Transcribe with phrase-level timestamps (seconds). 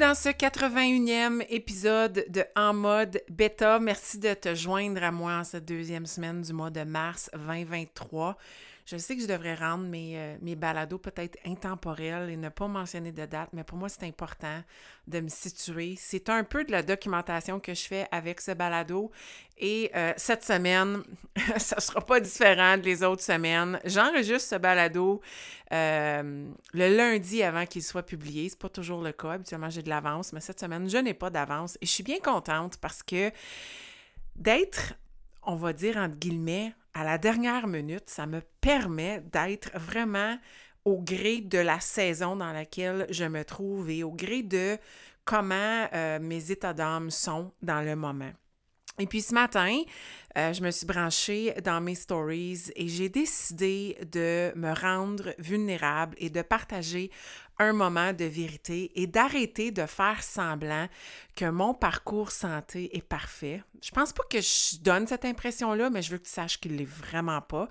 [0.00, 3.78] Dans ce 81e épisode de En mode bêta.
[3.78, 8.34] Merci de te joindre à moi en cette deuxième semaine du mois de mars 2023.
[8.90, 12.66] Je sais que je devrais rendre mes, euh, mes balados peut-être intemporels et ne pas
[12.66, 14.64] mentionner de date, mais pour moi, c'est important
[15.06, 15.94] de me situer.
[15.96, 19.12] C'est un peu de la documentation que je fais avec ce balado.
[19.58, 21.04] Et euh, cette semaine,
[21.58, 23.78] ça ne sera pas différent des autres semaines.
[23.84, 25.20] J'enregistre ce balado
[25.72, 28.48] euh, le lundi avant qu'il soit publié.
[28.48, 29.32] C'est pas toujours le cas.
[29.32, 31.78] Habituellement, j'ai de l'avance, mais cette semaine, je n'ai pas d'avance.
[31.80, 33.30] Et je suis bien contente parce que
[34.34, 34.94] d'être,
[35.42, 40.36] on va dire entre guillemets, à la dernière minute, ça me permet d'être vraiment
[40.84, 44.78] au gré de la saison dans laquelle je me trouve et au gré de
[45.24, 48.32] comment euh, mes états d'âme sont dans le moment.
[48.98, 49.82] Et puis ce matin,
[50.36, 56.16] euh, je me suis branchée dans mes stories et j'ai décidé de me rendre vulnérable
[56.18, 57.10] et de partager
[57.60, 60.88] un moment de vérité et d'arrêter de faire semblant
[61.36, 63.62] que mon parcours santé est parfait.
[63.82, 66.76] Je pense pas que je donne cette impression-là, mais je veux que tu saches qu'il
[66.76, 67.68] l'est vraiment pas.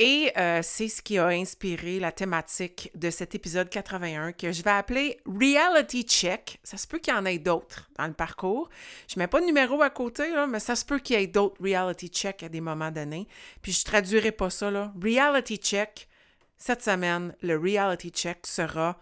[0.00, 4.62] Et euh, c'est ce qui a inspiré la thématique de cet épisode 81 que je
[4.62, 6.60] vais appeler Reality Check.
[6.62, 8.68] Ça se peut qu'il y en ait d'autres dans le parcours.
[9.08, 11.60] Je mets pas de numéro à côté, mais ça se peut qu'il y ait d'autres
[11.60, 13.26] Reality Check à des moments donnés.
[13.60, 14.92] Puis je traduirai pas ça, là.
[15.02, 16.08] Reality Check,
[16.58, 18.98] cette semaine, le Reality Check sera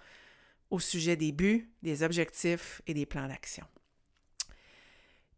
[0.70, 3.64] au sujet des buts, des objectifs et des plans d'action.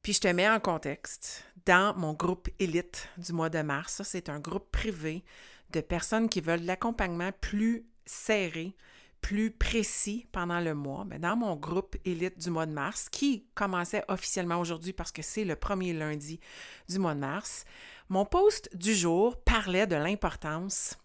[0.02, 4.02] Puis je te mets en contexte dans mon groupe élite du mois de mars.
[4.04, 5.24] C'est un groupe privé
[5.70, 8.74] de personnes qui veulent l'accompagnement plus serré,
[9.20, 11.04] plus précis pendant le mois.
[11.04, 15.22] Mais dans mon groupe élite du mois de mars, qui commençait officiellement aujourd'hui parce que
[15.22, 16.40] c'est le premier lundi
[16.88, 17.64] du mois de mars,
[18.08, 20.96] mon post du jour parlait de l'importance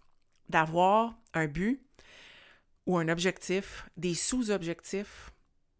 [0.53, 1.81] d'avoir un but
[2.85, 5.31] ou un objectif, des sous-objectifs,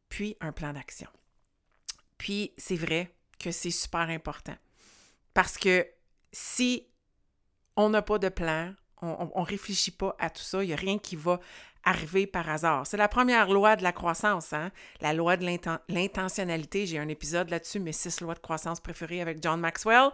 [0.10, 1.10] puis un plan d'action.
[2.18, 4.56] Puis c'est vrai que c'est super important.
[5.34, 5.88] Parce que
[6.32, 6.88] si
[7.76, 10.78] on n'a pas de plan, on ne réfléchit pas à tout ça, il n'y a
[10.78, 11.40] rien qui va
[11.84, 12.88] arriver par hasard.
[12.88, 14.72] C'est la première loi de la croissance, hein?
[15.02, 15.46] la loi de
[15.90, 16.86] l'intentionnalité.
[16.86, 20.10] J'ai un épisode là-dessus, mes six lois de croissance préférées avec John Maxwell.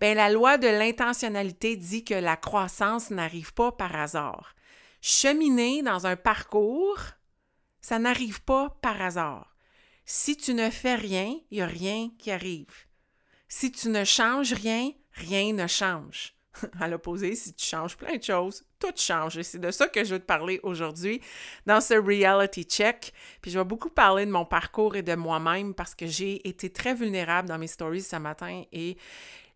[0.00, 4.54] Bien, la loi de l'intentionnalité dit que la croissance n'arrive pas par hasard.
[5.00, 6.98] Cheminer dans un parcours,
[7.80, 9.54] ça n'arrive pas par hasard.
[10.06, 12.86] Si tu ne fais rien, il n'y a rien qui arrive.
[13.48, 16.34] Si tu ne changes rien, rien ne change.
[16.80, 19.38] À l'opposé, si tu changes plein de choses, tout change.
[19.38, 21.20] Et c'est de ça que je veux te parler aujourd'hui
[21.66, 23.12] dans ce reality check.
[23.40, 26.70] Puis je vais beaucoup parler de mon parcours et de moi-même parce que j'ai été
[26.70, 28.96] très vulnérable dans mes stories ce matin et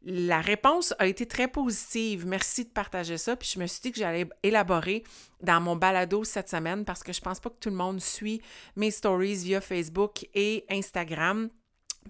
[0.04, 2.26] la réponse a été très positive.
[2.26, 3.36] Merci de partager ça.
[3.36, 5.02] Puis je me suis dit que j'allais élaborer
[5.42, 8.40] dans mon balado cette semaine parce que je pense pas que tout le monde suit
[8.76, 11.50] mes stories via Facebook et Instagram.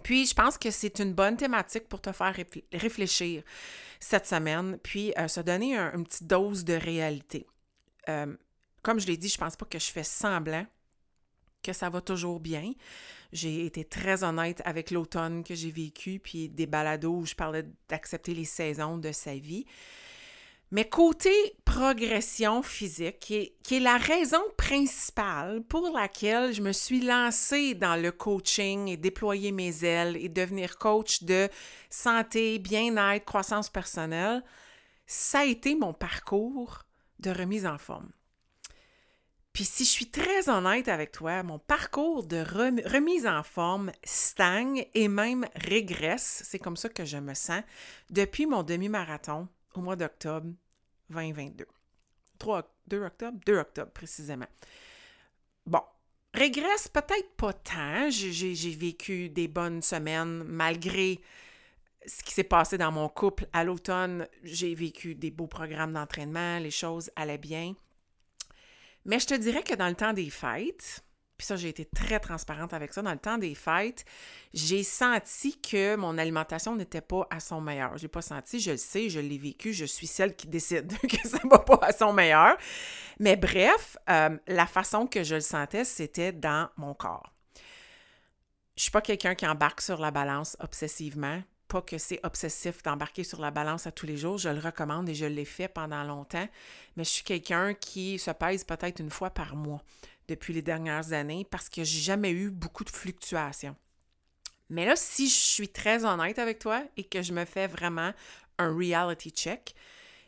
[0.03, 2.35] Puis je pense que c'est une bonne thématique pour te faire
[2.73, 3.43] réfléchir
[4.01, 7.47] cette semaine, puis euh, se donner une petite dose de réalité.
[8.09, 8.37] Euh,
[8.83, 10.67] comme je l'ai dit, je pense pas que je fais semblant
[11.63, 12.73] que ça va toujours bien.
[13.33, 17.65] J'ai été très honnête avec l'automne que j'ai vécu, puis des balados où je parlais
[17.89, 19.67] d'accepter les saisons de sa vie.
[20.71, 21.33] Mais côté
[21.65, 23.37] progression physique, qui
[23.71, 29.51] est, la raison principale pour laquelle je me suis lancée dans le coaching et déployer
[29.51, 31.49] mes ailes et devenir coach de
[31.89, 34.45] santé, bien-être, croissance personnelle,
[35.07, 36.83] ça a été mon parcours
[37.19, 38.11] de remise en forme.
[39.55, 42.45] Puis si je suis très honnête avec toi, mon parcours de
[42.89, 47.63] remise en forme stagne et même régresse, c'est comme ça que je me sens,
[48.11, 50.53] depuis mon demi-marathon au mois d'octobre
[51.11, 51.67] 2022.
[52.39, 53.39] 3, 2 octobre?
[53.47, 54.47] 2 octobre précisément.
[55.67, 55.83] Bon,
[56.35, 58.11] régresse peut-être pas tant.
[58.11, 61.21] J'ai vécu des bonnes semaines malgré
[62.07, 64.27] ce qui s'est passé dans mon couple à l'automne.
[64.43, 67.75] J'ai vécu des beaux programmes d'entraînement, les choses allaient bien.
[69.05, 71.03] Mais je te dirais que dans le temps des fêtes,
[71.39, 74.05] puis ça, j'ai été très transparente avec ça, dans le temps des fêtes,
[74.53, 77.97] j'ai senti que mon alimentation n'était pas à son meilleur.
[77.97, 80.93] Je l'ai pas senti, je le sais, je l'ai vécu, je suis celle qui décide
[81.09, 82.57] que ça va pas à son meilleur.
[83.21, 87.33] Mais bref, euh, la façon que je le sentais, c'était dans mon corps.
[88.77, 91.41] Je suis pas quelqu'un qui embarque sur la balance obsessivement.
[91.69, 94.39] Pas que c'est obsessif d'embarquer sur la balance à tous les jours.
[94.39, 96.49] Je le recommande et je l'ai fait pendant longtemps.
[96.97, 99.83] Mais je suis quelqu'un qui se pèse peut-être une fois par mois
[100.29, 103.77] depuis les dernières années parce que j'ai jamais eu beaucoup de fluctuations.
[104.71, 108.13] Mais là, si je suis très honnête avec toi et que je me fais vraiment
[108.59, 109.75] un reality check,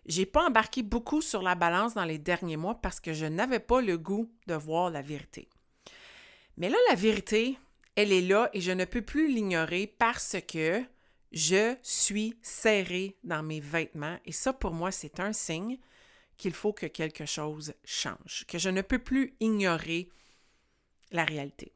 [0.07, 3.61] j'ai pas embarqué beaucoup sur la balance dans les derniers mois parce que je n'avais
[3.61, 5.49] pas le goût de voir la vérité.
[6.57, 7.59] Mais là, la vérité,
[7.97, 10.83] elle est là et je ne peux plus l'ignorer parce que
[11.33, 15.79] je suis serrée dans mes vêtements et ça, pour moi, c'est un signe
[16.41, 20.09] qu'il faut que quelque chose change, que je ne peux plus ignorer
[21.13, 21.73] la réalité.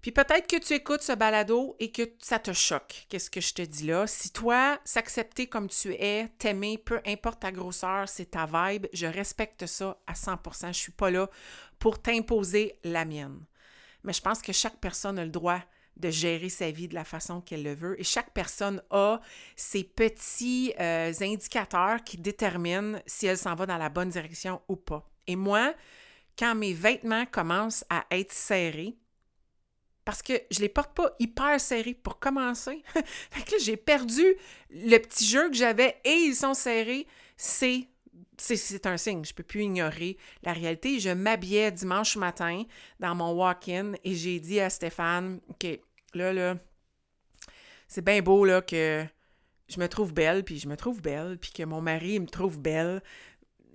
[0.00, 3.06] Puis peut-être que tu écoutes ce balado et que ça te choque.
[3.08, 4.08] Qu'est-ce que je te dis là?
[4.08, 9.06] Si toi, s'accepter comme tu es, t'aimer, peu importe ta grosseur, c'est ta vibe, je
[9.06, 10.68] respecte ça à 100%.
[10.68, 11.30] Je suis pas là
[11.78, 13.44] pour t'imposer la mienne.
[14.02, 15.60] Mais je pense que chaque personne a le droit
[15.96, 18.00] de gérer sa vie de la façon qu'elle le veut.
[18.00, 19.20] Et chaque personne a
[19.56, 24.76] ses petits euh, indicateurs qui déterminent si elle s'en va dans la bonne direction ou
[24.76, 25.08] pas.
[25.26, 25.74] Et moi,
[26.38, 28.96] quand mes vêtements commencent à être serrés,
[30.04, 32.82] parce que je les porte pas hyper serrés pour commencer.
[32.94, 34.24] que j'ai perdu
[34.70, 37.06] le petit jeu que j'avais et ils sont serrés.
[37.36, 37.88] C'est
[38.38, 40.98] c'est un signe, je peux plus ignorer la réalité.
[41.00, 42.64] Je m'habillais dimanche matin
[43.00, 45.66] dans mon walk-in et j'ai dit à Stéphane, OK,
[46.14, 46.56] là, là,
[47.88, 49.04] c'est bien beau, là, que
[49.68, 52.60] je me trouve belle, puis je me trouve belle, puis que mon mari me trouve
[52.60, 53.02] belle.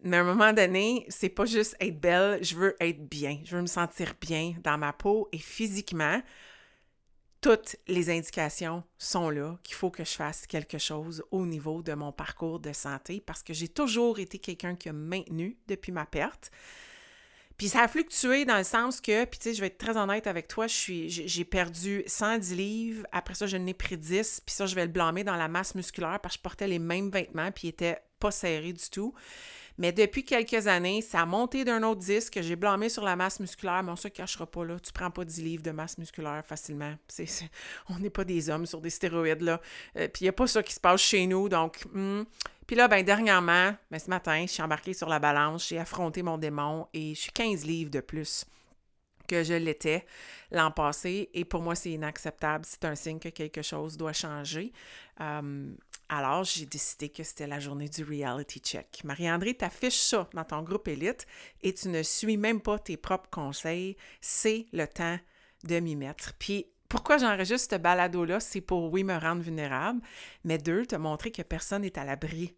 [0.03, 3.39] Mais à un moment donné, c'est pas juste être belle, je veux être bien.
[3.43, 6.21] Je veux me sentir bien dans ma peau et physiquement
[7.47, 11.93] toutes les indications sont là qu'il faut que je fasse quelque chose au niveau de
[11.93, 16.05] mon parcours de santé parce que j'ai toujours été quelqu'un qui a maintenu depuis ma
[16.05, 16.51] perte.
[17.55, 19.95] Puis ça a fluctué dans le sens que, puis tu sais, je vais être très
[19.95, 24.65] honnête avec toi, j'ai perdu 110 livres, après ça, je n'ai pris 10, puis ça,
[24.65, 27.53] je vais le blâmer dans la masse musculaire parce que je portais les mêmes vêtements,
[27.53, 29.13] puis ils n'étaient pas serrés du tout.
[29.77, 32.39] Mais depuis quelques années, ça a monté d'un autre disque.
[32.41, 34.79] J'ai blâmé sur la masse musculaire, mais on se cachera pas là.
[34.79, 36.95] Tu prends pas 10 livres de masse musculaire facilement.
[37.89, 39.61] on n'est pas des hommes sur des stéroïdes là.
[39.97, 41.47] Euh, puis il n'y a pas ça qui se passe chez nous.
[41.47, 42.23] Donc, hmm.
[42.65, 46.23] puis là, ben dernièrement, ben, ce matin, je suis embarquée sur la balance, j'ai affronté
[46.23, 48.45] mon démon et je suis 15 livres de plus
[49.27, 50.05] que je l'étais
[50.51, 51.29] l'an passé.
[51.33, 52.65] Et pour moi, c'est inacceptable.
[52.65, 54.71] C'est un signe que quelque chose doit changer.
[55.19, 55.71] Euh,
[56.09, 59.01] alors, j'ai décidé que c'était la journée du reality check.
[59.03, 61.27] Marie-André t'affiche ça dans ton groupe élite
[61.61, 63.97] et tu ne suis même pas tes propres conseils.
[64.21, 65.19] C'est le temps
[65.65, 66.33] de m'y mettre.
[66.39, 68.39] Puis, pourquoi j'enregistre ce balado-là?
[68.39, 70.01] C'est pour, oui, me rendre vulnérable,
[70.45, 72.55] mais deux, te montrer que personne n'est à l'abri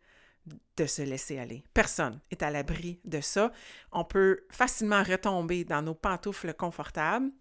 [0.78, 1.64] de se laisser aller.
[1.74, 3.52] Personne est à l'abri de ça.
[3.92, 7.32] On peut facilement retomber dans nos pantoufles confortables,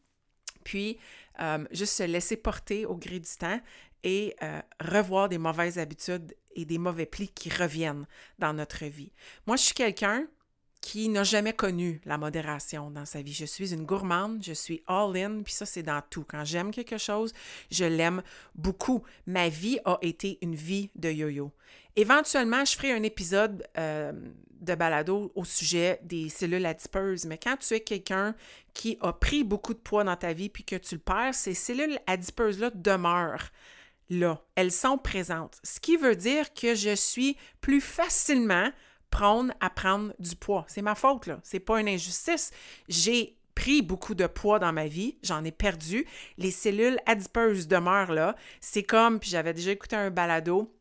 [0.64, 0.98] puis
[1.40, 3.60] euh, juste se laisser porter au gré du temps
[4.04, 8.06] et euh, revoir des mauvaises habitudes et des mauvais plis qui reviennent
[8.38, 9.12] dans notre vie.
[9.46, 10.26] Moi, je suis quelqu'un
[10.80, 13.32] qui n'a jamais connu la modération dans sa vie.
[13.32, 16.24] Je suis une gourmande, je suis all-in, puis ça, c'est dans tout.
[16.26, 17.32] Quand j'aime quelque chose,
[17.70, 18.22] je l'aime
[18.54, 19.02] beaucoup.
[19.26, 21.52] Ma vie a été une vie de yo-yo.
[21.96, 24.12] Éventuellement, je ferai un épisode euh,
[24.60, 28.34] de balado au sujet des cellules adipeuses, mais quand tu es quelqu'un
[28.72, 31.54] qui a pris beaucoup de poids dans ta vie puis que tu le perds, ces
[31.54, 33.50] cellules adipeuses-là demeurent
[34.10, 34.42] là.
[34.54, 35.58] Elles sont présentes.
[35.62, 38.70] Ce qui veut dire que je suis plus facilement
[39.10, 40.64] prône à prendre du poids.
[40.68, 41.40] C'est ma faute, là.
[41.42, 42.50] C'est pas une injustice.
[42.88, 46.06] J'ai pris beaucoup de poids dans ma vie, j'en ai perdu.
[46.36, 48.36] Les cellules adipeuses demeurent là.
[48.60, 50.72] C'est comme, puis j'avais déjà écouté un balado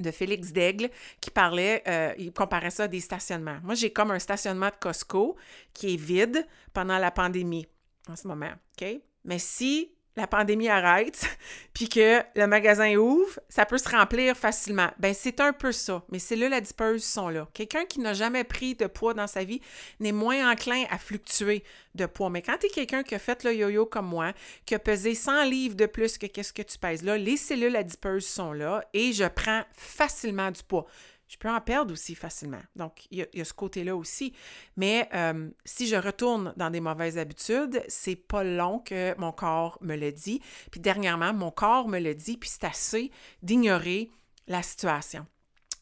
[0.00, 0.90] de Félix Daigle
[1.20, 3.58] qui parlait, euh, il comparait ça à des stationnements.
[3.62, 5.36] Moi, j'ai comme un stationnement de Costco
[5.72, 7.66] qui est vide pendant la pandémie
[8.08, 8.50] en ce moment,
[8.80, 9.00] OK?
[9.24, 11.26] Mais si la pandémie arrête,
[11.74, 14.90] puis que le magasin ouvre, ça peut se remplir facilement.
[14.98, 16.04] Ben c'est un peu ça.
[16.10, 17.48] Mais c'est là la dispeuse sont là.
[17.52, 19.60] Quelqu'un qui n'a jamais pris de poids dans sa vie
[20.00, 22.30] n'est moins enclin à fluctuer de poids.
[22.30, 24.32] Mais quand tu es quelqu'un qui a fait le yo-yo comme moi,
[24.66, 27.76] qui a pesé 100 livres de plus que qu'est-ce que tu pèses là, les cellules
[27.76, 30.86] adipeuses sont là et je prends facilement du poids
[31.34, 32.62] je peux en perdre aussi facilement.
[32.76, 34.32] Donc, il y a, ce côté-là aussi.
[34.76, 39.76] Mais euh, si je retourne dans des mauvaises habitudes, c'est pas long que mon corps
[39.80, 40.40] me le dit.
[40.70, 43.10] Puis dernièrement, mon corps me le dit, puis c'est assez
[43.42, 44.10] d'ignorer
[44.46, 45.26] la situation.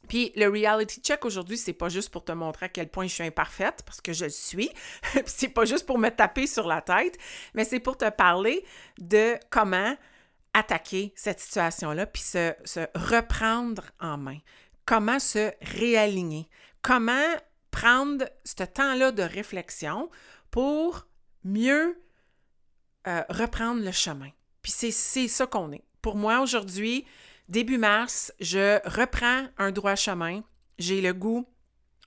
[0.08, 3.12] Puis le reality check aujourd'hui, c'est pas juste pour te montrer à quel point je
[3.12, 4.70] suis imparfaite, parce que je le suis.
[5.26, 7.18] c'est pas juste pour me taper sur la tête,
[7.52, 8.64] mais c'est pour te parler
[8.98, 9.96] de comment
[10.54, 14.38] attaquer cette situation-là, puis se, se, reprendre en main.
[14.84, 16.48] Comment se réaligner.
[16.82, 17.36] Comment
[17.70, 20.10] prendre ce temps-là de réflexion
[20.50, 21.06] pour
[21.44, 22.00] mieux
[23.08, 24.30] euh, reprendre le chemin.
[24.62, 25.82] Puis c'est ça qu'on est.
[26.02, 27.04] Pour moi, aujourd'hui,
[27.48, 30.42] début mars, je reprends un droit chemin.
[30.78, 31.44] J'ai le goût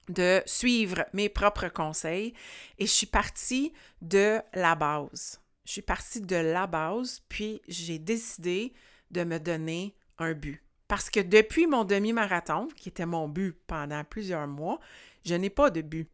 [0.07, 2.33] de suivre mes propres conseils
[2.77, 5.41] et je suis partie de la base.
[5.65, 8.73] Je suis partie de la base, puis j'ai décidé
[9.11, 10.64] de me donner un but.
[10.87, 14.79] Parce que depuis mon demi-marathon, qui était mon but pendant plusieurs mois,
[15.25, 16.09] je n'ai pas de but.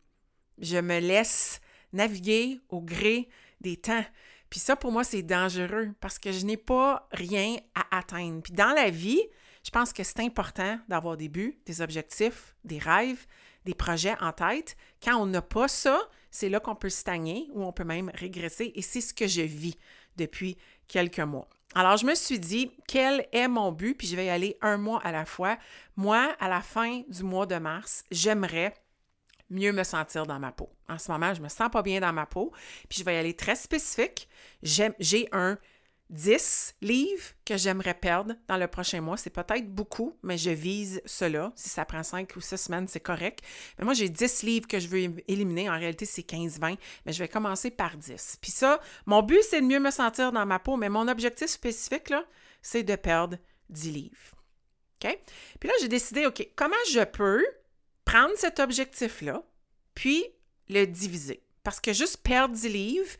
[0.60, 1.60] Je me laisse
[1.92, 3.28] naviguer au gré
[3.60, 4.06] des temps.
[4.50, 8.42] Puis ça, pour moi, c'est dangereux parce que je n'ai pas rien à atteindre.
[8.42, 9.22] Puis dans la vie,
[9.64, 13.26] je pense que c'est important d'avoir des buts, des objectifs, des rêves,
[13.66, 14.76] des projets en tête.
[15.04, 16.00] Quand on n'a pas ça,
[16.32, 18.72] c'est là qu'on peut stagner ou on peut même régresser.
[18.76, 19.78] Et c'est ce que je vis
[20.18, 21.48] depuis quelques mois.
[21.74, 23.96] Alors, je me suis dit, quel est mon but?
[23.96, 25.58] Puis je vais y aller un mois à la fois.
[25.96, 28.74] Moi, à la fin du mois de mars, j'aimerais
[29.50, 30.70] mieux me sentir dans ma peau.
[30.90, 32.52] En ce moment, je me sens pas bien dans ma peau,
[32.90, 34.28] puis je vais y aller très spécifique.
[34.64, 35.58] J'ai un
[36.12, 39.16] 10 livres que j'aimerais perdre dans le prochain mois.
[39.16, 41.54] C'est peut-être beaucoup, mais je vise cela.
[41.56, 43.40] Si ça prend 5 ou 6 semaines, c'est correct.
[43.80, 45.70] Mais moi, j'ai 10 livres que je veux éliminer.
[45.70, 48.38] En réalité, c'est 15-20, mais je vais commencer par 10.
[48.42, 51.48] Puis ça, mon but, c'est de mieux me sentir dans ma peau, mais mon objectif
[51.48, 52.26] spécifique, là,
[52.62, 53.38] c'est de perdre
[53.70, 54.36] 10 livres.
[55.04, 55.18] OK?
[55.60, 57.44] Puis là, j'ai décidé, OK, comment je peux
[58.04, 59.44] prendre cet objectif-là,
[59.96, 60.26] puis
[60.68, 61.42] le diviser?
[61.64, 63.16] Parce que juste perdre 10 livres,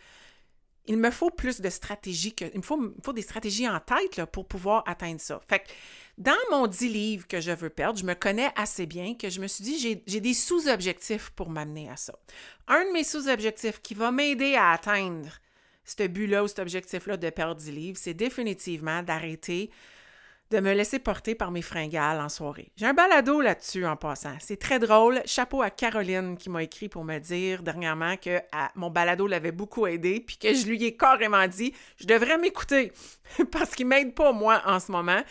[0.88, 4.18] il me faut plus de stratégies, que, il, me faut, faut des stratégies en tête
[4.18, 5.40] là, pour pouvoir atteindre ça.
[5.48, 5.66] Fait que
[6.18, 9.40] dans mon 10 livres que je veux perdre, je me connais assez bien que je
[9.42, 12.14] me suis dit, j'ai des sous-objectifs pour m'amener à ça.
[12.68, 15.30] Un de mes sous-objectifs qui va m'aider à atteindre
[15.84, 19.72] ce but-là ou cet objectif-là de perdre 10 livres, c'est définitivement d'arrêter
[20.52, 22.72] de me laisser porter par mes fringales en soirée.
[22.76, 24.36] J'ai un balado là-dessus en passant.
[24.40, 25.22] C'est très drôle.
[25.26, 28.42] Chapeau à Caroline qui m'a écrit pour me dire dernièrement que
[28.76, 32.92] mon balado l'avait beaucoup aidé, puis que je lui ai carrément dit je devrais m'écouter
[33.52, 35.22] parce qu'il m'aide pas moi en ce moment.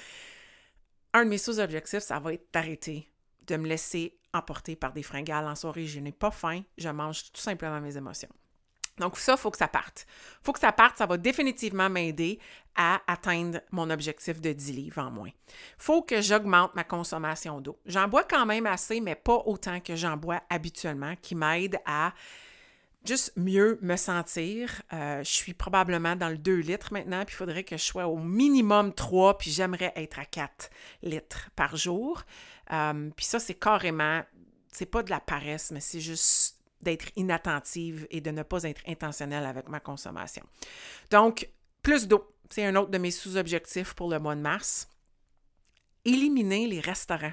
[1.12, 3.06] Un de mes sous-objectifs, ça va être d'arrêter
[3.46, 5.86] de me laisser emporter par des fringales en soirée.
[5.86, 8.30] Je n'ai pas faim, je mange tout simplement mes émotions.
[9.00, 10.07] Donc ça, il faut que ça parte.
[10.09, 12.38] Il faut que ça parte, ça va définitivement m'aider
[12.76, 15.30] à atteindre mon objectif de 10 livres en moins.
[15.78, 17.78] Faut que j'augmente ma consommation d'eau.
[17.87, 22.12] J'en bois quand même assez, mais pas autant que j'en bois habituellement, qui m'aide à
[23.04, 24.83] juste mieux me sentir.
[24.92, 28.07] Euh, je suis probablement dans le 2 litres maintenant, puis il faudrait que je sois
[28.07, 30.71] au minimum 3, puis j'aimerais être à 4
[31.02, 32.23] litres par jour.
[32.73, 34.23] Euh, puis ça, c'est carrément,
[34.71, 38.82] c'est pas de la paresse, mais c'est juste d'être inattentive et de ne pas être
[38.87, 40.42] intentionnelle avec ma consommation.
[41.10, 41.49] Donc,
[41.82, 44.88] plus d'eau, c'est un autre de mes sous-objectifs pour le mois de mars.
[46.04, 47.32] Éliminer les restaurants.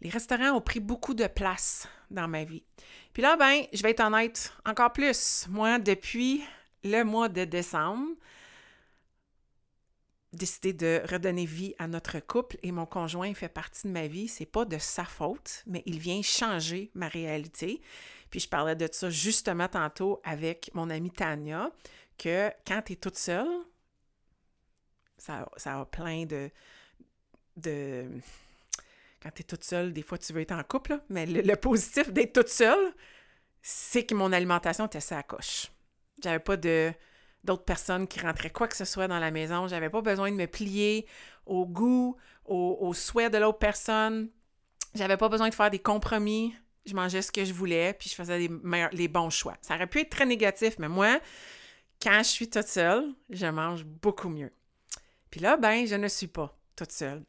[0.00, 2.62] Les restaurants ont pris beaucoup de place dans ma vie.
[3.12, 5.46] Puis là, ben, je vais être honnête encore plus.
[5.48, 6.42] Moi, depuis
[6.84, 8.08] le mois de décembre,
[10.32, 14.28] décidé de redonner vie à notre couple et mon conjoint fait partie de ma vie.
[14.28, 17.80] C'est pas de sa faute, mais il vient changer ma réalité.
[18.30, 21.70] Puis je parlais de ça justement tantôt avec mon amie Tania,
[22.18, 23.48] que quand tu es toute seule,
[25.18, 26.50] ça, ça a plein de,
[27.56, 28.06] de...
[29.22, 32.12] Quand tu es toute seule, des fois tu veux être en couple, mais le, positif
[32.12, 32.94] d'être toute seule,
[33.62, 35.70] c'est que mon alimentation était ça à coche.
[36.22, 36.92] J'avais pas de
[37.44, 39.68] d'autres personnes qui rentraient quoi que ce soit dans la maison.
[39.68, 41.06] J'avais pas besoin de me plier
[41.46, 44.30] au goût, au, au souhait de l'autre personne.
[44.96, 46.56] J'avais pas besoin de faire des compromis
[46.86, 48.50] je mangeais ce que je voulais, puis je faisais les,
[48.92, 49.56] les bons choix.
[49.60, 51.20] Ça aurait pu être très négatif, mais moi,
[52.00, 54.52] quand je suis toute seule, je mange beaucoup mieux.
[55.30, 57.24] Puis là, ben, je ne suis pas toute seule.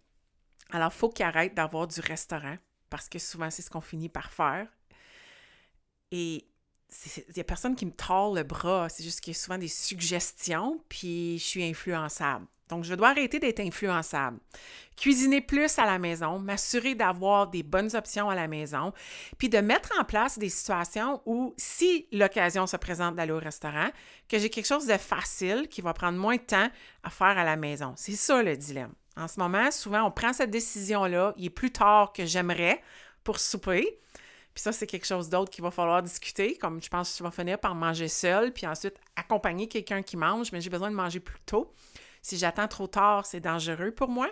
[0.72, 2.58] Alors, il faut qu'il arrête d'avoir du restaurant,
[2.90, 4.68] parce que souvent, c'est ce qu'on finit par faire.
[6.12, 6.46] Et
[7.06, 9.58] il n'y a personne qui me tord le bras, c'est juste qu'il y a souvent
[9.58, 12.46] des suggestions, puis je suis influençable.
[12.70, 14.40] Donc, je dois arrêter d'être influençable.
[14.96, 18.94] Cuisiner plus à la maison, m'assurer d'avoir des bonnes options à la maison,
[19.38, 23.90] puis de mettre en place des situations où, si l'occasion se présente d'aller au restaurant,
[24.28, 26.70] que j'ai quelque chose de facile qui va prendre moins de temps
[27.04, 27.94] à faire à la maison.
[27.96, 28.94] C'est ça le dilemme.
[29.16, 32.82] En ce moment, souvent, on prend cette décision-là, il est plus tard que j'aimerais
[33.24, 34.00] pour souper.
[34.54, 37.24] Puis ça, c'est quelque chose d'autre qu'il va falloir discuter, comme je pense que je
[37.24, 40.96] vais finir par manger seul, puis ensuite accompagner quelqu'un qui mange, mais j'ai besoin de
[40.96, 41.74] manger plus tôt.
[42.28, 44.28] Si j'attends trop tard, c'est dangereux pour moi.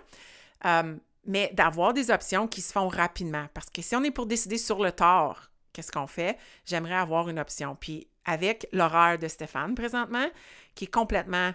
[0.65, 3.47] Euh, mais d'avoir des options qui se font rapidement.
[3.53, 6.37] Parce que si on est pour décider sur le tard, qu'est-ce qu'on fait?
[6.65, 7.77] J'aimerais avoir une option.
[7.79, 10.27] Puis avec l'horaire de Stéphane présentement,
[10.75, 11.51] qui est complètement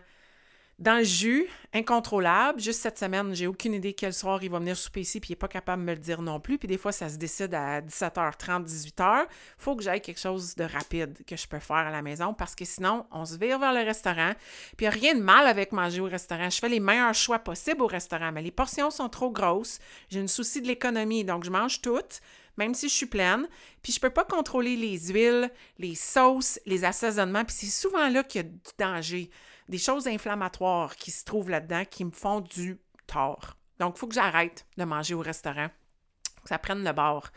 [0.80, 2.58] dans le jus, incontrôlable.
[2.58, 5.32] Juste cette semaine, j'ai aucune idée quel soir il va venir souper ici, puis il
[5.32, 6.56] n'est pas capable de me le dire non plus.
[6.56, 9.24] Puis des fois, ça se décide à 17h30, 18h.
[9.24, 9.26] Il
[9.58, 12.54] faut que j'aille quelque chose de rapide que je peux faire à la maison parce
[12.54, 14.32] que sinon, on se vire vers le restaurant.
[14.78, 16.48] Puis il n'y a rien de mal avec manger au restaurant.
[16.48, 19.80] Je fais les meilleurs choix possibles au restaurant, mais les portions sont trop grosses.
[20.08, 22.20] J'ai une souci de l'économie, donc je mange toutes
[22.56, 23.48] même si je suis pleine.
[23.82, 27.44] Puis je peux pas contrôler les huiles, les sauces, les assaisonnements.
[27.44, 29.30] Puis c'est souvent là qu'il y a du danger
[29.70, 33.56] des choses inflammatoires qui se trouvent là-dedans qui me font du tort.
[33.78, 35.68] Donc, il faut que j'arrête de manger au restaurant,
[36.42, 37.30] que ça prenne le bord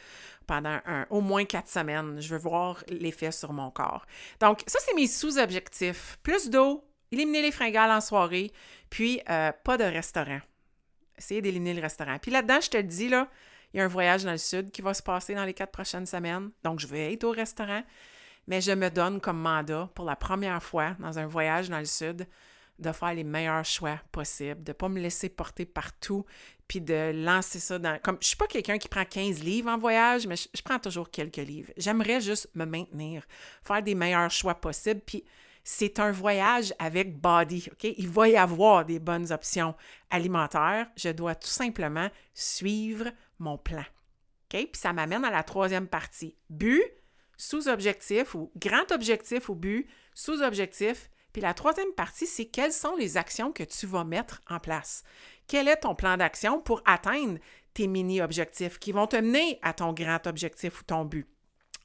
[0.45, 2.19] pendant au moins quatre semaines.
[2.19, 4.05] Je veux voir l'effet sur mon corps.
[4.41, 6.17] Donc, ça, c'est mes sous-objectifs.
[6.21, 8.51] Plus d'eau, éliminer les fringales en soirée,
[8.89, 10.41] puis euh, pas de restaurant.
[11.17, 12.17] Essayer d'éliminer le restaurant.
[12.19, 13.29] Puis là-dedans, je te dis, là,
[13.73, 15.71] il y a un voyage dans le sud qui va se passer dans les quatre
[15.71, 16.49] prochaines semaines.
[16.63, 17.83] Donc, je vais être au restaurant
[18.47, 21.85] mais je me donne comme mandat pour la première fois dans un voyage dans le
[21.85, 22.27] sud
[22.79, 26.25] de faire les meilleurs choix possibles, de ne pas me laisser porter partout,
[26.67, 27.99] puis de lancer ça dans...
[28.01, 31.09] Comme, je suis pas quelqu'un qui prend 15 livres en voyage, mais je, prends toujours
[31.09, 31.71] quelques livres.
[31.77, 33.23] J'aimerais juste me maintenir,
[33.63, 35.23] faire des meilleurs choix possibles, puis
[35.63, 37.93] c'est un voyage avec body, OK?
[37.97, 39.75] Il va y avoir des bonnes options
[40.09, 40.87] alimentaires.
[40.97, 43.05] Je dois tout simplement suivre
[43.39, 43.85] mon plan.
[44.53, 44.67] OK?
[44.71, 46.35] Puis ça m'amène à la troisième partie.
[46.49, 46.83] But,
[47.37, 51.09] sous-objectif ou grand objectif ou but, sous-objectif.
[51.31, 55.03] Puis la troisième partie, c'est quelles sont les actions que tu vas mettre en place?
[55.47, 57.39] Quel est ton plan d'action pour atteindre
[57.73, 61.27] tes mini-objectifs qui vont te mener à ton grand objectif ou ton but?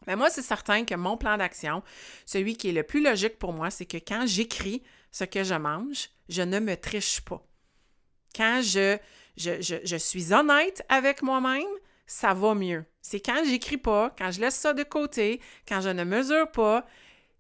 [0.06, 1.82] Mais moi, c'est certain que mon plan d'action,
[2.24, 5.54] celui qui est le plus logique pour moi, c'est que quand j'écris ce que je
[5.54, 7.42] mange, je ne me triche pas.
[8.36, 8.98] Quand je,
[9.36, 11.66] je, je, je suis honnête avec moi-même,
[12.08, 12.84] ça va mieux.
[13.02, 16.84] C'est quand j'écris pas, quand je laisse ça de côté, quand je ne mesure pas,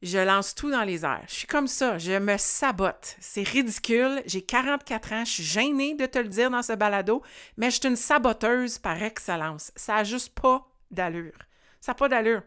[0.02, 1.24] je lance tout dans les airs.
[1.26, 3.16] Je suis comme ça, je me sabote.
[3.18, 4.22] C'est ridicule.
[4.26, 7.22] J'ai 44 ans, je suis gênée de te le dire dans ce balado,
[7.56, 9.72] mais je suis une saboteuse par excellence.
[9.74, 11.38] Ça n'a juste pas d'allure.
[11.80, 12.42] Ça n'a pas d'allure.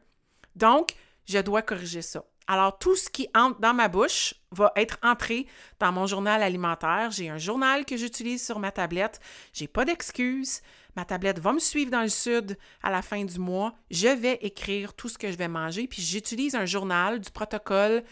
[0.55, 0.93] Donc,
[1.25, 2.23] je dois corriger ça.
[2.47, 5.47] Alors, tout ce qui entre dans ma bouche va être entré
[5.79, 7.09] dans mon journal alimentaire.
[7.11, 9.19] J'ai un journal que j'utilise sur ma tablette.
[9.53, 10.61] J'ai pas d'excuses.
[10.95, 13.73] Ma tablette va me suivre dans le sud à la fin du mois.
[13.89, 15.87] Je vais écrire tout ce que je vais manger.
[15.87, 18.03] Puis j'utilise un journal du protocole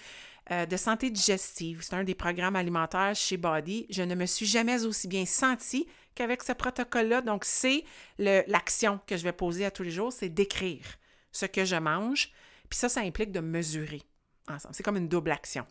[0.52, 1.82] euh, de santé digestive.
[1.82, 3.86] C'est un des programmes alimentaires chez Body.
[3.90, 7.22] Je ne me suis jamais aussi bien sentie qu'avec ce protocole-là.
[7.22, 7.84] Donc, c'est
[8.18, 10.84] l'action que je vais poser à tous les jours, c'est d'écrire
[11.32, 12.32] ce que je mange.
[12.70, 14.02] Puis ça, ça implique de mesurer
[14.48, 14.74] ensemble.
[14.74, 15.66] C'est comme une double action.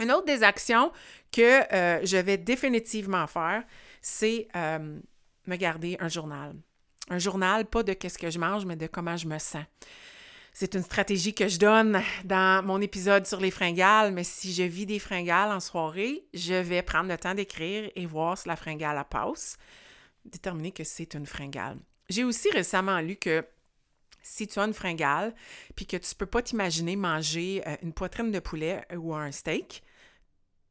[0.00, 0.92] Une autre des actions
[1.32, 3.64] que euh, je vais définitivement faire,
[4.00, 4.98] c'est euh,
[5.48, 6.54] me garder un journal.
[7.10, 9.64] Un journal, pas de qu'est-ce que je mange, mais de comment je me sens.
[10.52, 14.64] C'est une stratégie que je donne dans mon épisode sur les fringales, mais si je
[14.64, 18.56] vis des fringales en soirée, je vais prendre le temps d'écrire et voir si la
[18.56, 19.56] fringale passe,
[20.24, 21.78] déterminer que c'est une fringale.
[22.08, 23.44] J'ai aussi récemment lu que
[24.20, 25.34] si tu as une fringale,
[25.74, 29.30] puis que tu ne peux pas t'imaginer manger euh, une poitrine de poulet ou un
[29.30, 29.82] steak,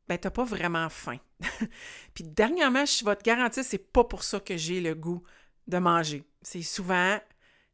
[0.08, 1.18] ben, tu n'as pas vraiment faim.
[2.14, 5.24] puis dernièrement, je vais te garantir, c'est pas pour ça que j'ai le goût
[5.68, 6.24] de manger.
[6.42, 7.20] C'est souvent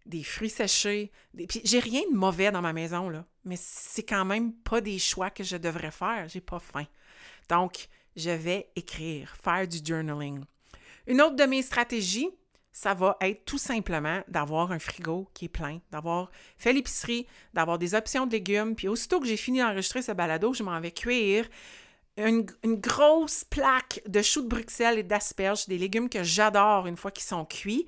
[0.06, 1.12] des fruits séchés.
[1.34, 1.48] Des...
[1.48, 3.26] Puis j'ai rien de mauvais dans ma maison, là.
[3.46, 6.28] Mais c'est quand même pas des choix que je devrais faire.
[6.30, 6.86] J'ai pas faim.
[7.50, 10.44] Donc, je vais écrire, faire du journaling.
[11.08, 12.30] Une autre de mes stratégies,
[12.72, 17.78] ça va être tout simplement d'avoir un frigo qui est plein, d'avoir fait l'épicerie, d'avoir
[17.78, 18.76] des options de légumes.
[18.76, 21.48] Puis aussitôt que j'ai fini d'enregistrer ce balado, je m'en vais cuire
[22.18, 27.12] une, grosse plaque de choux de Bruxelles et d'asperges, des légumes que j'adore une fois
[27.12, 27.88] qu'ils sont cuits.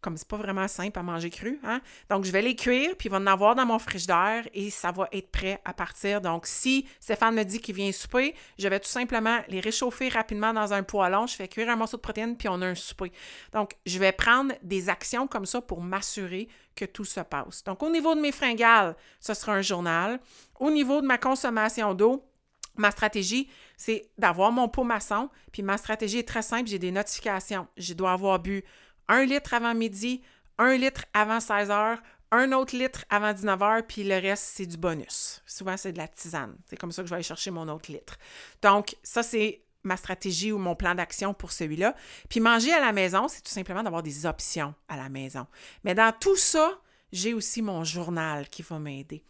[0.00, 1.80] Comme c'est pas vraiment simple à manger cru, hein?
[2.10, 4.92] Donc, je vais les cuire, puis il va en avoir dans mon frigidaire et ça
[4.92, 6.20] va être prêt à partir.
[6.20, 10.52] Donc, si Stéphane me dit qu'il vient souper, je vais tout simplement les réchauffer rapidement
[10.52, 11.26] dans un poêlon.
[11.26, 13.12] Je fais cuire un morceau de protéines, puis on a un souper.
[13.54, 17.64] Donc, je vais prendre des actions comme ça pour m'assurer que tout se passe.
[17.64, 20.20] Donc, au niveau de mes fringales, ce sera un journal.
[20.60, 22.28] Au niveau de ma consommation d'eau,
[22.76, 25.30] Ma stratégie, c'est d'avoir mon pot maçon.
[25.52, 27.66] Puis ma stratégie est très simple, j'ai des notifications.
[27.76, 28.64] Je dois avoir bu
[29.08, 30.22] un litre avant midi,
[30.58, 34.66] un litre avant 16 heures, un autre litre avant 19 heures, puis le reste, c'est
[34.66, 35.42] du bonus.
[35.46, 36.56] Souvent, c'est de la tisane.
[36.66, 38.18] C'est comme ça que je vais aller chercher mon autre litre.
[38.60, 41.94] Donc, ça, c'est ma stratégie ou mon plan d'action pour celui-là.
[42.28, 45.46] Puis manger à la maison, c'est tout simplement d'avoir des options à la maison.
[45.84, 46.80] Mais dans tout ça,
[47.12, 49.22] j'ai aussi mon journal qui va m'aider.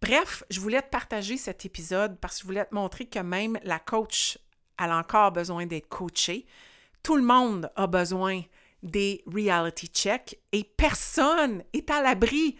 [0.00, 3.58] Bref, je voulais te partager cet épisode parce que je voulais te montrer que même
[3.64, 4.38] la coach,
[4.78, 6.46] a encore besoin d'être coachée.
[7.02, 8.42] Tout le monde a besoin
[8.82, 12.56] des reality checks et personne est à l'abri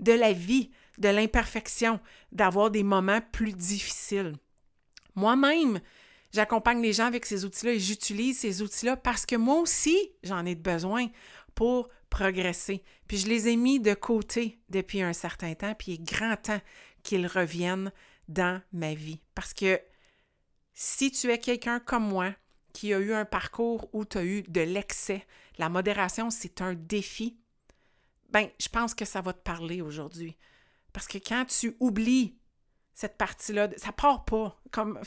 [0.00, 2.00] de la vie, de l'imperfection,
[2.32, 4.34] d'avoir des moments plus difficiles.
[5.14, 5.80] Moi-même,
[6.32, 10.46] j'accompagne les gens avec ces outils-là et j'utilise ces outils-là parce que moi aussi, j'en
[10.46, 11.08] ai besoin
[11.54, 12.82] pour progresser.
[13.06, 16.36] Puis je les ai mis de côté depuis un certain temps, puis il est grand
[16.36, 16.60] temps
[17.02, 17.92] qu'ils reviennent
[18.28, 19.20] dans ma vie.
[19.34, 19.80] Parce que
[20.74, 22.34] si tu es quelqu'un comme moi
[22.72, 25.26] qui a eu un parcours où tu as eu de l'excès,
[25.58, 27.38] la modération, c'est un défi,
[28.30, 30.36] ben, je pense que ça va te parler aujourd'hui.
[30.92, 32.38] Parce que quand tu oublies
[32.94, 34.60] cette partie-là, ça part pas.
[34.70, 35.00] Comme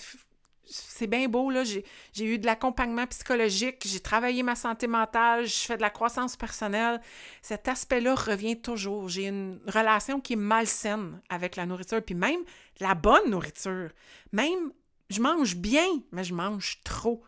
[0.65, 1.63] c'est bien beau, là.
[1.63, 6.35] J'ai eu de l'accompagnement psychologique, j'ai travaillé ma santé mentale, je fais de la croissance
[6.37, 7.01] personnelle.
[7.41, 9.09] Cet aspect-là revient toujours.
[9.09, 12.41] J'ai une relation qui est malsaine avec la nourriture, puis même
[12.79, 13.89] la bonne nourriture.
[14.31, 14.71] Même,
[15.09, 17.23] je mange bien, mais je mange trop.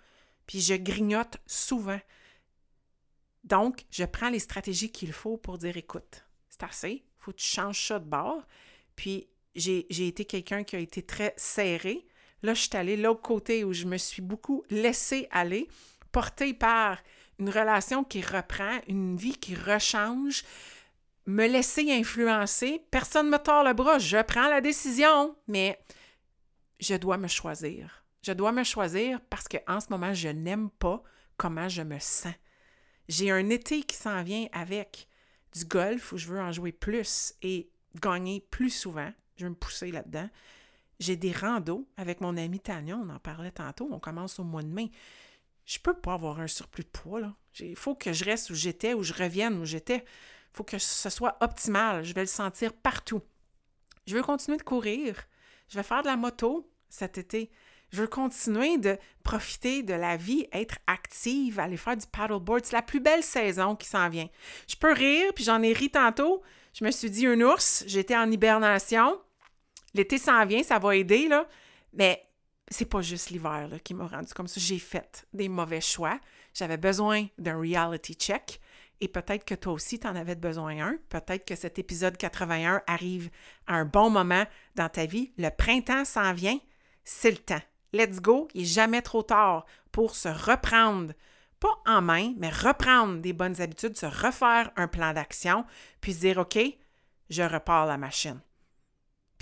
[0.48, 2.00] Puis je grignote souvent.
[3.43, 7.48] Donc, je prends les stratégies qu'il faut pour dire écoute, c'est assez, faut que tu
[7.48, 8.41] changes ça de bord.
[8.96, 12.06] Puis, j'ai été quelqu'un qui a été très serré.
[12.43, 15.67] Là, je suis allée l'autre côté où je me suis beaucoup laissée aller,
[16.12, 16.99] portée par
[17.39, 20.43] une relation qui reprend, une vie qui rechange,
[21.25, 22.86] me laisser influencer.
[22.91, 25.79] Personne ne me tord le bras, je prends la décision, mais
[26.79, 28.03] je dois me choisir.
[28.21, 31.01] Je dois me choisir parce qu'en ce moment, je n'aime pas
[31.38, 32.34] comment je me sens.
[33.10, 35.08] J'ai un été qui s'en vient avec
[35.53, 37.69] du golf où je veux en jouer plus et
[38.01, 39.12] gagner plus souvent.
[39.38, 40.29] Je veux me pousser là-dedans.
[40.99, 44.63] J'ai des randos avec mon ami Tania, on en parlait tantôt, on commence au mois
[44.63, 44.91] de mai.
[45.65, 47.34] Je peux pas avoir un surplus de poids.
[47.60, 49.97] Il faut que je reste où j'étais, ou je revienne où j'étais.
[49.97, 52.03] Il faut que ce soit optimal.
[52.03, 53.21] Je vais le sentir partout.
[54.06, 55.15] Je veux continuer de courir.
[55.69, 57.49] Je vais faire de la moto cet été.
[57.91, 62.65] Je veux continuer de profiter de la vie, être active, aller faire du paddleboard.
[62.65, 64.27] C'est la plus belle saison qui s'en vient.
[64.67, 66.41] Je peux rire, puis j'en ai ri tantôt.
[66.73, 69.19] Je me suis dit un ours, j'étais en hibernation.
[69.93, 71.47] L'été s'en vient, ça va aider, là.
[71.93, 72.25] Mais
[72.69, 74.60] c'est pas juste l'hiver qui m'a rendu comme ça.
[74.60, 76.19] J'ai fait des mauvais choix.
[76.53, 78.60] J'avais besoin d'un reality check.
[79.01, 80.97] Et peut-être que toi aussi, tu en avais besoin un.
[81.10, 83.29] Peut-être que cet épisode 81 arrive
[83.67, 85.34] à un bon moment dans ta vie.
[85.38, 86.58] Le printemps s'en vient.
[87.03, 87.62] C'est le temps.
[87.91, 88.47] Let's go.
[88.53, 91.13] Il n'est jamais trop tard pour se reprendre,
[91.60, 95.65] pas en main, mais reprendre des bonnes habitudes, se refaire un plan d'action,
[96.01, 96.58] puis se dire OK,
[97.29, 98.39] je repars la machine.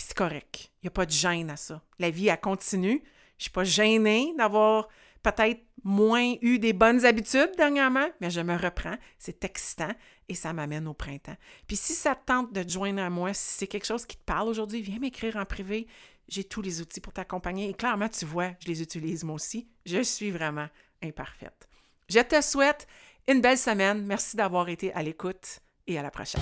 [0.01, 0.71] C'est correct.
[0.81, 1.81] Il n'y a pas de gêne à ça.
[1.99, 3.01] La vie, elle continue.
[3.37, 4.87] Je ne suis pas gênée d'avoir
[5.23, 8.95] peut-être moins eu des bonnes habitudes dernièrement, mais je me reprends.
[9.19, 9.91] C'est excitant
[10.27, 11.35] et ça m'amène au printemps.
[11.67, 14.17] Puis si ça te tente de te joindre à moi, si c'est quelque chose qui
[14.17, 15.87] te parle aujourd'hui, viens m'écrire en privé.
[16.27, 19.67] J'ai tous les outils pour t'accompagner et clairement, tu vois, je les utilise moi aussi.
[19.85, 20.67] Je suis vraiment
[21.03, 21.67] imparfaite.
[22.09, 22.87] Je te souhaite
[23.27, 24.05] une belle semaine.
[24.05, 26.41] Merci d'avoir été à l'écoute et à la prochaine.